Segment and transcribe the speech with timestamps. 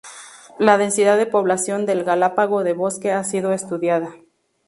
[0.57, 4.15] La densidad de población del galápago de bosque ha sido estudiada.